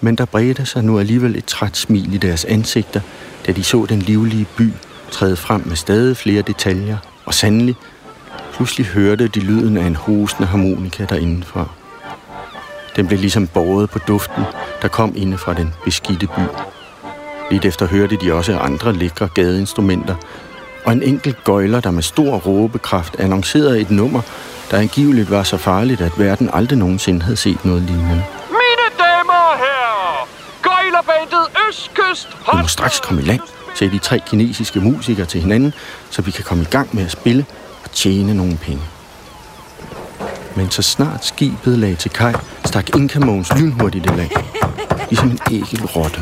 men 0.00 0.16
der 0.16 0.24
bredte 0.24 0.66
sig 0.66 0.84
nu 0.84 0.98
alligevel 0.98 1.36
et 1.36 1.44
træt 1.44 1.76
smil 1.76 2.14
i 2.14 2.18
deres 2.18 2.44
ansigter, 2.44 3.00
da 3.46 3.52
de 3.52 3.64
så 3.64 3.86
den 3.88 3.98
livlige 3.98 4.46
by 4.56 4.72
træde 5.10 5.36
frem 5.36 5.62
med 5.66 5.76
stadig 5.76 6.16
flere 6.16 6.42
detaljer, 6.42 6.96
og 7.24 7.34
sandelig, 7.34 7.76
pludselig 8.52 8.86
hørte 8.86 9.28
de 9.28 9.40
lyden 9.40 9.76
af 9.76 9.86
en 9.86 9.96
hosende 9.96 10.48
harmonika 10.48 11.04
derindenfra. 11.04 11.68
Den 12.96 13.06
blev 13.06 13.18
ligesom 13.20 13.46
båret 13.46 13.90
på 13.90 13.98
duften, 13.98 14.42
der 14.82 14.88
kom 14.88 15.12
inde 15.16 15.38
fra 15.38 15.54
den 15.54 15.74
beskidte 15.84 16.26
by. 16.26 16.40
Lidt 17.50 17.64
efter 17.64 17.86
hørte 17.86 18.16
de 18.16 18.32
også 18.34 18.58
andre 18.58 18.92
lækre 18.92 19.28
gadeinstrumenter, 19.34 20.14
og 20.84 20.92
en 20.92 21.02
enkelt 21.02 21.44
gøjler, 21.44 21.80
der 21.80 21.90
med 21.90 22.02
stor 22.02 22.36
råbekraft 22.36 23.16
annoncerede 23.18 23.80
et 23.80 23.90
nummer, 23.90 24.20
der 24.70 24.76
angiveligt 24.76 25.30
var 25.30 25.42
så 25.42 25.56
farligt, 25.56 26.00
at 26.00 26.18
verden 26.18 26.50
aldrig 26.52 26.78
nogensinde 26.78 27.22
havde 27.22 27.36
set 27.36 27.64
noget 27.64 27.82
lignende. 27.82 28.24
Gøjlerbandet 31.94 32.26
hot. 32.44 32.56
Vi 32.56 32.62
må 32.62 32.68
straks 32.68 33.00
komme 33.00 33.22
i 33.22 33.24
land, 33.24 33.40
sagde 33.74 33.92
de 33.92 33.98
tre 33.98 34.20
kinesiske 34.26 34.80
musikere 34.80 35.26
til 35.26 35.40
hinanden, 35.40 35.74
så 36.10 36.22
vi 36.22 36.30
kan 36.30 36.44
komme 36.44 36.62
i 36.62 36.66
gang 36.66 36.88
med 36.92 37.04
at 37.04 37.10
spille 37.10 37.44
og 37.84 37.90
tjene 37.92 38.34
nogle 38.34 38.56
penge. 38.56 38.82
Men 40.56 40.70
så 40.70 40.82
snart 40.82 41.24
skibet 41.24 41.78
lagde 41.78 41.94
til 41.94 42.10
kaj, 42.10 42.34
stak 42.64 42.96
Inka 42.96 43.18
Mogens 43.18 43.52
lynhurtigt 43.56 44.06
i 44.06 44.08
land. 44.08 44.30
Ligesom 45.08 45.30
en 45.30 45.38
ægel 45.50 45.86
rotte. 45.86 46.20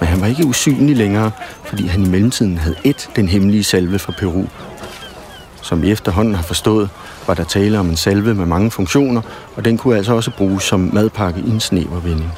Men 0.00 0.08
han 0.08 0.20
var 0.20 0.26
ikke 0.26 0.44
usynlig 0.44 0.96
længere, 0.96 1.30
fordi 1.64 1.86
han 1.86 2.04
i 2.04 2.08
mellemtiden 2.08 2.58
havde 2.58 2.76
et 2.84 3.10
den 3.16 3.28
hemmelige 3.28 3.64
salve 3.64 3.98
fra 3.98 4.12
Peru. 4.18 4.44
Som 5.62 5.82
vi 5.82 5.90
efterhånden 5.90 6.34
har 6.34 6.42
forstået, 6.42 6.88
var 7.26 7.34
der 7.34 7.44
tale 7.44 7.78
om 7.78 7.88
en 7.88 7.96
salve 7.96 8.34
med 8.34 8.46
mange 8.46 8.70
funktioner, 8.70 9.22
og 9.56 9.64
den 9.64 9.78
kunne 9.78 9.96
altså 9.96 10.14
også 10.14 10.30
bruges 10.30 10.64
som 10.64 10.90
madpakke 10.92 11.40
i 11.40 11.50
en 11.50 11.60
snevervending. 11.60 12.32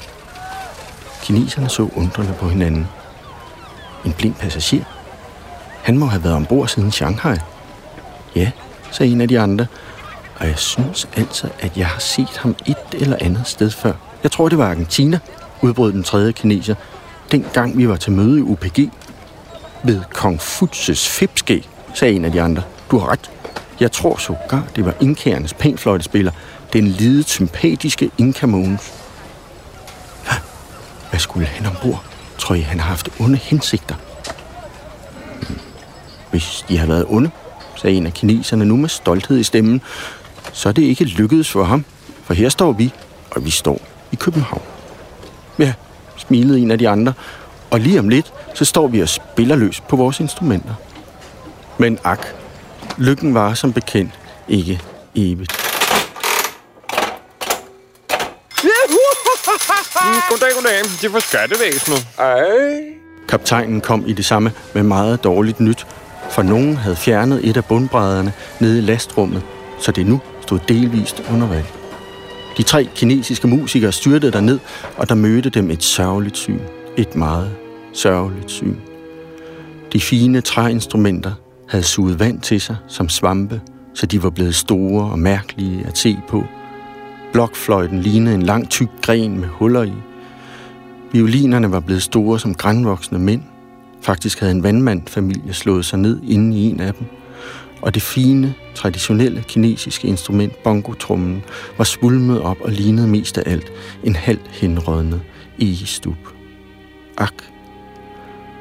Kineserne 1.23 1.69
så 1.69 1.89
undrende 1.97 2.35
på 2.41 2.49
hinanden. 2.49 2.89
En 4.05 4.13
blind 4.13 4.35
passager? 4.35 4.85
Han 5.83 5.99
må 5.99 6.07
have 6.07 6.25
været 6.25 6.37
ombord 6.37 6.69
siden 6.69 6.93
Shanghai. 6.93 7.37
Ja, 8.37 8.51
sagde 8.91 9.13
en 9.13 9.21
af 9.21 9.29
de 9.29 9.41
andre, 9.41 9.67
og 10.37 10.47
jeg 10.47 10.59
synes 10.59 11.09
altså, 11.17 11.49
at 11.61 11.77
jeg 11.77 11.87
har 11.87 12.01
set 12.01 12.37
ham 12.37 12.57
et 12.67 12.77
eller 12.93 13.17
andet 13.21 13.47
sted 13.47 13.71
før. 13.71 13.93
Jeg 14.23 14.31
tror, 14.31 14.49
det 14.49 14.59
var 14.59 14.71
Argentina, 14.71 15.19
udbrød 15.63 15.93
den 15.93 16.03
tredje 16.03 16.33
kineser, 16.33 16.75
dengang 17.33 17.79
vi 17.79 17.89
var 17.89 17.97
til 17.97 18.13
møde 18.13 18.39
i 18.39 18.43
UPG. 18.43 18.91
Ved 19.85 20.01
Kong 20.13 20.41
Futses 20.41 21.09
fipskæg, 21.09 21.69
sagde 21.95 22.15
en 22.15 22.25
af 22.25 22.33
de 22.33 22.43
andre. 22.43 22.63
Du 22.91 22.99
har 22.99 23.09
ret. 23.09 23.31
Jeg 23.81 23.93
tror 23.93 24.17
sågar, 24.17 24.65
det 24.77 24.85
var 24.85 24.95
inkaernes 25.01 25.55
pænfløjtespiller, 25.55 26.33
den 26.73 26.87
lide 26.87 27.25
sympatiske 27.25 28.11
Inka 28.19 28.47
Mogens. 28.47 29.08
Hvad 31.19 31.23
skulle 31.23 31.47
han 31.47 31.67
ombord? 31.67 32.05
Tror 32.39 32.55
I, 32.55 32.61
han 32.61 32.81
har 32.81 32.89
haft 32.89 33.09
onde 33.21 33.37
hensigter? 33.37 33.95
Hvis 36.31 36.65
de 36.69 36.79
har 36.79 36.87
været 36.87 37.05
onde, 37.09 37.31
sagde 37.77 37.97
en 37.97 38.07
af 38.07 38.13
kineserne 38.13 38.65
nu 38.65 38.77
med 38.77 38.89
stolthed 38.89 39.39
i 39.39 39.43
stemmen, 39.43 39.83
så 40.53 40.69
er 40.69 40.73
det 40.73 40.83
ikke 40.83 41.05
lykkedes 41.05 41.51
for 41.51 41.65
ham. 41.65 41.85
For 42.25 42.35
her 42.35 42.49
står 42.49 42.73
vi, 42.73 42.93
og 43.31 43.45
vi 43.45 43.51
står 43.51 43.81
i 44.13 44.17
København. 44.17 44.63
Ja, 45.59 45.73
smilede 46.17 46.61
en 46.61 46.71
af 46.71 46.79
de 46.79 46.89
andre, 46.89 47.13
og 47.71 47.81
lige 47.81 47.99
om 47.99 48.09
lidt, 48.09 48.33
så 48.55 48.65
står 48.65 48.87
vi 48.87 49.01
og 49.01 49.09
spiller 49.09 49.57
løs 49.57 49.81
på 49.81 49.97
vores 49.97 50.21
instrumenter. 50.21 50.75
Men 51.79 51.99
ak, 52.05 52.27
lykken 52.97 53.35
var 53.35 53.55
som 53.55 53.73
bekendt 53.73 54.19
ikke 54.49 54.81
evigt. 55.15 55.53
Mm, 60.05 60.08
goddag, 60.31 60.49
goddag. 60.55 60.79
Det 60.85 61.05
er 61.05 61.11
for 61.11 61.19
skattevæsenet. 61.19 62.07
Ej. 62.19 62.99
Kaptajnen 63.29 63.81
kom 63.81 64.05
i 64.07 64.13
det 64.13 64.25
samme 64.25 64.53
med 64.75 64.83
meget 64.83 65.25
dårligt 65.25 65.61
nyt, 65.61 65.87
for 66.31 66.43
nogen 66.43 66.77
havde 66.77 66.97
fjernet 66.97 67.49
et 67.49 67.57
af 67.57 67.65
bundbrædderne 67.65 68.33
nede 68.61 68.79
i 68.79 68.81
lastrummet, 68.81 69.43
så 69.81 69.93
det 69.93 70.07
nu 70.07 70.21
stod 70.41 70.59
delvist 70.69 71.23
under 71.33 71.47
vand. 71.47 71.65
De 72.57 72.63
tre 72.63 72.89
kinesiske 72.95 73.49
musikere 73.49 73.93
styrtede 73.93 74.33
der 74.33 74.41
ned, 74.41 74.59
og 74.97 75.09
der 75.09 75.15
mødte 75.15 75.51
dem 75.51 75.71
et 75.71 75.85
sørgeligt 75.85 76.37
syn. 76.37 76.61
Et 76.97 77.17
meget 77.17 77.51
sørgeligt 77.93 78.51
syn. 78.51 78.77
De 79.93 80.01
fine 80.01 80.41
træinstrumenter 80.41 81.33
havde 81.69 81.85
suget 81.85 82.21
vand 82.21 82.41
til 82.41 82.61
sig 82.61 82.77
som 82.89 83.09
svampe, 83.09 83.61
så 83.95 84.07
de 84.07 84.23
var 84.23 84.31
blevet 84.31 84.55
store 84.55 85.11
og 85.11 85.19
mærkelige 85.19 85.87
at 85.87 85.99
se 85.99 86.19
på. 86.29 86.45
Blokfløjten 87.33 88.01
lignede 88.01 88.35
en 88.35 88.43
lang 88.43 88.71
tyk 88.71 88.89
gren 89.03 89.41
med 89.41 89.49
huller 89.49 89.83
i. 89.83 89.93
Violinerne 91.12 91.73
var 91.73 91.81
blevet 91.81 92.03
store 92.03 92.38
som 92.38 92.55
grænvoksne 92.55 93.19
mænd. 93.19 93.43
Faktisk 94.00 94.41
havde 94.41 94.53
en 94.53 94.62
vandmandfamilie 94.62 95.53
slået 95.53 95.85
sig 95.85 95.99
ned 95.99 96.21
inde 96.23 96.59
i 96.59 96.71
en 96.71 96.81
af 96.81 96.95
dem. 96.95 97.07
Og 97.83 97.95
det 97.95 98.03
fine, 98.03 98.55
traditionelle 98.75 99.45
kinesiske 99.49 100.09
instrument, 100.09 100.62
bongotrummen, 100.62 101.43
var 101.79 101.85
svulmet 101.85 102.41
op 102.41 102.61
og 102.61 102.73
lignede 102.73 103.09
mest 103.09 103.38
af 103.38 103.53
alt 103.53 103.73
en 104.05 104.17
halvt 104.17 104.49
henrødnet 104.49 105.21
egestup. 105.61 106.19
Ak, 107.19 107.35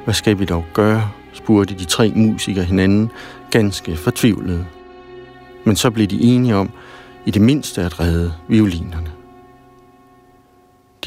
hvad 0.03 0.13
skal 0.13 0.39
vi 0.39 0.45
dog 0.45 0.65
gøre, 0.73 1.11
spurgte 1.33 1.75
de 1.75 1.85
tre 1.85 2.11
musikere 2.15 2.65
hinanden, 2.65 3.11
ganske 3.51 3.95
fortvivlede. 3.95 4.65
Men 5.65 5.75
så 5.75 5.91
blev 5.91 6.07
de 6.07 6.21
enige 6.21 6.55
om, 6.55 6.69
i 7.25 7.31
det 7.31 7.41
mindste 7.41 7.81
at 7.81 7.99
redde 7.99 8.33
violinerne. 8.47 9.16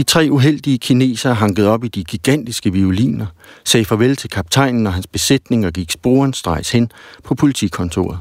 De 0.01 0.05
tre 0.05 0.29
uheldige 0.31 0.79
kinesere 0.79 1.35
hankede 1.35 1.69
op 1.69 1.85
i 1.85 1.89
de 1.89 2.05
gigantiske 2.05 2.73
violiner, 2.73 3.27
sagde 3.65 3.85
farvel 3.85 4.17
til 4.17 4.31
kaptajnen 4.31 4.87
og 4.87 4.93
hans 4.93 5.07
besætning 5.07 5.67
og 5.67 5.73
gik 5.73 5.91
sporenstrejs 5.91 6.71
hen 6.71 6.93
på 7.25 7.35
politikontoret. 7.35 8.19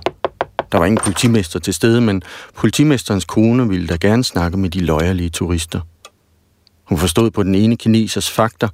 Der 0.71 0.77
var 0.77 0.85
ingen 0.85 0.99
politimester 1.03 1.59
til 1.59 1.73
stede, 1.73 2.01
men 2.01 2.23
politimesterens 2.55 3.25
kone 3.25 3.69
ville 3.69 3.87
da 3.87 3.97
gerne 4.01 4.23
snakke 4.23 4.57
med 4.57 4.69
de 4.69 4.79
løjerlige 4.79 5.29
turister. 5.29 5.81
Hun 6.83 6.97
forstod 6.97 7.31
på 7.31 7.43
den 7.43 7.55
ene 7.55 7.77
kinesers 7.77 8.29
fakter, 8.29 8.67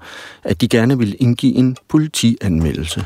at 0.44 0.62
de 0.62 0.68
gerne 0.68 0.98
ville 0.98 1.16
indgive 1.16 1.56
en 1.56 1.78
politianmeldelse. 1.90 3.06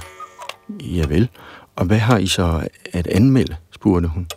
Ja 0.82 1.06
vel, 1.08 1.30
og 1.76 1.86
hvad 1.86 2.00
har 2.00 2.18
I 2.18 2.28
så 2.28 2.68
at 2.94 3.08
anmelde, 3.08 3.56
spurgte 3.72 4.08
hun. 4.08 4.28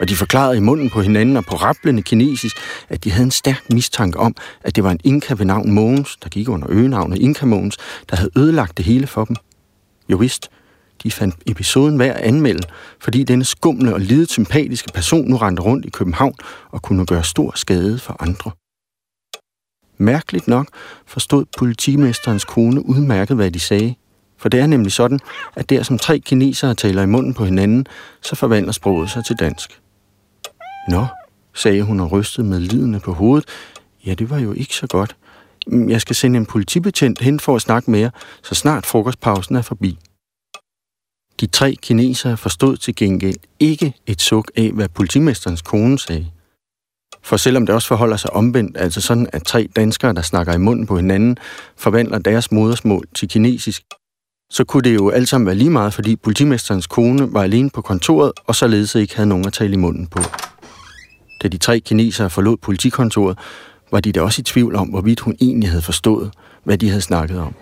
Og 0.00 0.08
de 0.08 0.16
forklarede 0.16 0.56
i 0.56 0.60
munden 0.60 0.90
på 0.90 1.02
hinanden 1.02 1.36
og 1.36 1.44
på 1.44 1.56
rapplende 1.56 2.02
kinesisk, 2.02 2.56
at 2.88 3.04
de 3.04 3.10
havde 3.10 3.24
en 3.24 3.30
stærk 3.30 3.62
mistanke 3.70 4.18
om, 4.18 4.36
at 4.60 4.76
det 4.76 4.84
var 4.84 4.90
en 4.90 5.00
inka 5.04 5.34
ved 5.34 5.46
navn 5.46 5.70
Mogens, 5.70 6.16
der 6.16 6.28
gik 6.28 6.48
under 6.48 6.70
øgenavnet 6.70 7.18
Inka 7.18 7.46
Mogens, 7.46 7.76
der 8.10 8.16
havde 8.16 8.30
ødelagt 8.36 8.76
det 8.76 8.84
hele 8.84 9.06
for 9.06 9.24
dem. 9.24 9.36
Jo 10.08 10.16
vist, 10.16 10.50
De 11.02 11.10
fandt 11.10 11.34
episoden 11.46 11.98
værd 11.98 12.16
at 12.16 12.22
anmelde, 12.22 12.68
fordi 13.00 13.24
denne 13.24 13.44
skumle 13.44 13.94
og 13.94 14.00
lidet 14.00 14.30
sympatiske 14.30 14.92
person 14.94 15.28
nu 15.28 15.36
rendte 15.36 15.62
rundt 15.62 15.86
i 15.86 15.90
København 15.90 16.34
og 16.70 16.82
kunne 16.82 17.06
gøre 17.06 17.24
stor 17.24 17.52
skade 17.56 17.98
for 17.98 18.16
andre. 18.20 18.50
Mærkeligt 19.98 20.48
nok 20.48 20.68
forstod 21.06 21.44
politimesterens 21.58 22.44
kone 22.44 22.86
udmærket, 22.86 23.36
hvad 23.36 23.50
de 23.50 23.60
sagde. 23.60 23.94
For 24.38 24.48
det 24.48 24.60
er 24.60 24.66
nemlig 24.66 24.92
sådan, 24.92 25.20
at 25.56 25.70
der 25.70 25.82
som 25.82 25.98
tre 25.98 26.18
kinesere 26.18 26.74
taler 26.74 27.02
i 27.02 27.06
munden 27.06 27.34
på 27.34 27.44
hinanden, 27.44 27.86
så 28.22 28.36
forvandler 28.36 28.72
sproget 28.72 29.10
sig 29.10 29.24
til 29.24 29.36
dansk. 29.36 29.80
Nå, 30.88 31.06
sagde 31.54 31.82
hun 31.82 32.00
og 32.00 32.12
rystede 32.12 32.46
med 32.46 32.60
lidende 32.60 33.00
på 33.00 33.12
hovedet. 33.12 33.48
Ja, 34.06 34.14
det 34.14 34.30
var 34.30 34.38
jo 34.38 34.52
ikke 34.52 34.74
så 34.74 34.86
godt. 34.86 35.16
Jeg 35.66 36.00
skal 36.00 36.16
sende 36.16 36.36
en 36.36 36.46
politibetjent 36.46 37.20
hen 37.20 37.40
for 37.40 37.56
at 37.56 37.62
snakke 37.62 37.90
med 37.90 38.00
jer, 38.00 38.10
så 38.42 38.54
snart 38.54 38.86
frokostpausen 38.86 39.56
er 39.56 39.62
forbi. 39.62 39.98
De 41.40 41.46
tre 41.46 41.76
kinesere 41.82 42.36
forstod 42.36 42.76
til 42.76 42.96
gengæld 42.96 43.36
ikke 43.60 43.94
et 44.06 44.22
suk 44.22 44.50
af, 44.56 44.70
hvad 44.72 44.88
politimesterens 44.88 45.62
kone 45.62 45.98
sagde. 45.98 46.26
For 47.22 47.36
selvom 47.36 47.66
det 47.66 47.74
også 47.74 47.88
forholder 47.88 48.16
sig 48.16 48.32
omvendt, 48.32 48.76
altså 48.76 49.00
sådan, 49.00 49.28
at 49.32 49.44
tre 49.44 49.68
danskere, 49.76 50.12
der 50.12 50.22
snakker 50.22 50.54
i 50.54 50.58
munden 50.58 50.86
på 50.86 50.96
hinanden, 50.96 51.36
forvandler 51.76 52.18
deres 52.18 52.52
modersmål 52.52 53.04
til 53.14 53.28
kinesisk, 53.28 53.82
så 54.50 54.64
kunne 54.64 54.82
det 54.82 54.94
jo 54.94 55.10
alt 55.10 55.28
sammen 55.28 55.46
være 55.46 55.54
lige 55.54 55.70
meget, 55.70 55.94
fordi 55.94 56.16
politimesterens 56.16 56.86
kone 56.86 57.32
var 57.32 57.42
alene 57.42 57.70
på 57.70 57.82
kontoret, 57.82 58.32
og 58.46 58.54
således 58.54 58.94
ikke 58.94 59.16
havde 59.16 59.28
nogen 59.28 59.46
at 59.46 59.52
tale 59.52 59.72
i 59.72 59.76
munden 59.76 60.06
på. 60.06 60.18
Da 61.44 61.48
de 61.48 61.56
tre 61.56 61.80
kinesere 61.80 62.30
forlod 62.30 62.56
politikontoret, 62.56 63.38
var 63.90 64.00
de 64.00 64.12
da 64.12 64.22
også 64.22 64.40
i 64.40 64.42
tvivl 64.42 64.76
om, 64.76 64.88
hvorvidt 64.88 65.20
hun 65.20 65.36
egentlig 65.40 65.68
havde 65.68 65.82
forstået, 65.82 66.30
hvad 66.62 66.78
de 66.78 66.88
havde 66.88 67.00
snakket 67.00 67.38
om. 67.38 67.54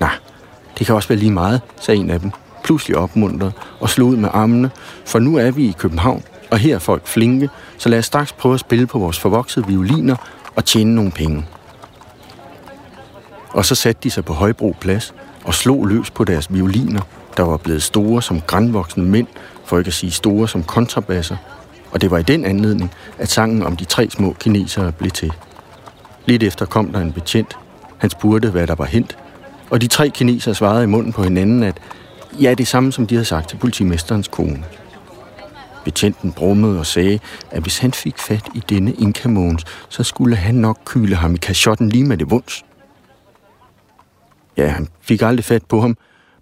Nej, 0.00 0.14
det 0.78 0.86
kan 0.86 0.94
også 0.94 1.08
være 1.08 1.18
lige 1.18 1.32
meget, 1.32 1.60
sagde 1.80 2.00
en 2.00 2.10
af 2.10 2.20
dem, 2.20 2.30
pludselig 2.64 2.96
opmuntret 2.96 3.52
og 3.80 3.90
slog 3.90 4.08
ud 4.08 4.16
med 4.16 4.28
armene, 4.32 4.70
for 5.06 5.18
nu 5.18 5.36
er 5.36 5.50
vi 5.50 5.64
i 5.68 5.74
København, 5.78 6.22
og 6.50 6.58
her 6.58 6.74
er 6.74 6.78
folk 6.78 7.06
flinke, 7.06 7.50
så 7.78 7.88
lad 7.88 7.98
os 7.98 8.06
straks 8.06 8.32
prøve 8.32 8.54
at 8.54 8.60
spille 8.60 8.86
på 8.86 8.98
vores 8.98 9.18
forvoksede 9.18 9.66
violiner 9.66 10.16
og 10.56 10.64
tjene 10.64 10.94
nogle 10.94 11.10
penge. 11.10 11.46
Og 13.50 13.64
så 13.64 13.74
satte 13.74 14.00
de 14.02 14.10
sig 14.10 14.24
på 14.24 14.32
Højbro 14.32 14.76
Plads 14.80 15.14
og 15.44 15.54
slog 15.54 15.86
løs 15.86 16.10
på 16.10 16.24
deres 16.24 16.54
violiner, 16.54 17.00
der 17.36 17.42
var 17.42 17.56
blevet 17.56 17.82
store 17.82 18.22
som 18.22 18.40
grænvoksne 18.40 19.04
mænd, 19.04 19.26
for 19.64 19.78
ikke 19.78 19.88
at 19.88 19.94
sige 19.94 20.10
store 20.10 20.48
som 20.48 20.62
kontrabasser, 20.62 21.36
og 21.94 22.00
det 22.00 22.10
var 22.10 22.18
i 22.18 22.22
den 22.22 22.44
anledning, 22.44 22.90
at 23.18 23.30
sangen 23.30 23.62
om 23.62 23.76
de 23.76 23.84
tre 23.84 24.10
små 24.10 24.32
kinesere 24.40 24.92
blev 24.92 25.10
til. 25.10 25.32
Lidt 26.26 26.42
efter 26.42 26.66
kom 26.66 26.92
der 26.92 27.00
en 27.00 27.12
betjent. 27.12 27.58
Han 27.98 28.10
spurgte, 28.10 28.50
hvad 28.50 28.66
der 28.66 28.74
var 28.74 28.84
hent, 28.84 29.18
og 29.70 29.80
de 29.80 29.86
tre 29.86 30.08
kinesere 30.08 30.54
svarede 30.54 30.84
i 30.84 30.86
munden 30.86 31.12
på 31.12 31.22
hinanden, 31.22 31.62
at 31.62 31.80
ja, 32.40 32.54
det 32.54 32.68
samme 32.68 32.92
som 32.92 33.06
de 33.06 33.14
havde 33.14 33.24
sagt 33.24 33.48
til 33.48 33.56
politimesterens 33.56 34.28
kone. 34.28 34.64
Betjenten 35.84 36.32
brummede 36.32 36.78
og 36.78 36.86
sagde, 36.86 37.18
at 37.50 37.62
hvis 37.62 37.78
han 37.78 37.92
fik 37.92 38.18
fat 38.18 38.48
i 38.54 38.62
denne 38.68 38.92
inkamåns, 38.92 39.64
så 39.88 40.02
skulle 40.02 40.36
han 40.36 40.54
nok 40.54 40.78
kyle 40.84 41.16
ham 41.16 41.34
i 41.34 41.38
kashotten 41.38 41.88
lige 41.88 42.04
med 42.04 42.16
det 42.16 42.30
vunds. 42.30 42.64
Ja, 44.56 44.68
han 44.68 44.88
fik 45.00 45.22
aldrig 45.22 45.44
fat 45.44 45.64
på 45.64 45.80
ham, 45.80 45.96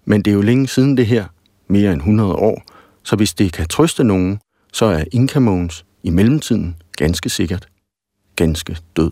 men 0.05 0.21
det 0.21 0.31
er 0.31 0.35
jo 0.35 0.41
længe 0.41 0.67
siden 0.67 0.97
det 0.97 1.05
her, 1.05 1.25
mere 1.67 1.93
end 1.93 2.01
100 2.01 2.33
år, 2.33 2.63
så 3.03 3.15
hvis 3.15 3.33
det 3.33 3.53
kan 3.53 3.67
trøste 3.67 4.03
nogen, 4.03 4.39
så 4.73 4.85
er 4.85 4.97
Inka 4.97 5.09
inkamons 5.11 5.85
i 6.03 6.09
mellemtiden 6.09 6.75
ganske 6.97 7.29
sikkert 7.29 7.67
ganske 8.35 8.77
død. 8.95 9.11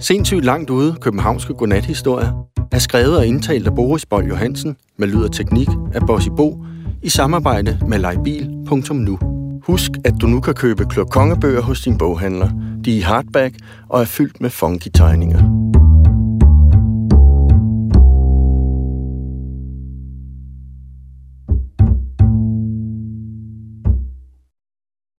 Sindssygt 0.00 0.44
langt 0.44 0.70
ude, 0.70 0.96
københavnske 1.00 1.54
godnathistorier, 1.54 2.48
er 2.72 2.78
skrevet 2.78 3.16
og 3.16 3.26
indtalt 3.26 3.66
af 3.66 3.74
Boris 3.74 4.06
Bold 4.06 4.26
Johansen 4.26 4.76
med 4.96 5.08
lyd 5.08 5.22
og 5.22 5.32
teknik 5.32 5.68
af 5.94 6.06
Bossy 6.06 6.28
Bo 6.36 6.64
i 7.02 7.08
samarbejde 7.08 7.78
med 7.88 7.98
lejbil.nu. 7.98 9.18
Husk, 9.62 9.90
at 10.04 10.14
du 10.20 10.26
nu 10.26 10.40
kan 10.40 10.54
købe 10.54 10.84
klokongebøger 10.84 11.62
hos 11.62 11.80
din 11.80 11.98
boghandler. 11.98 12.50
De 12.84 12.92
er 12.92 12.96
i 12.96 13.00
hardback 13.00 13.54
og 13.88 14.00
er 14.00 14.04
fyldt 14.04 14.40
med 14.40 14.50
funky 14.50 14.88
tegninger. 14.94 15.38